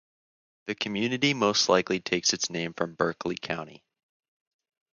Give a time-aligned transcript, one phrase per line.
[0.65, 3.83] The community most likely takes its name from Berkeley County.